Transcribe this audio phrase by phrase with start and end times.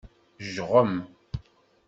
[0.53, 0.93] Jɣem.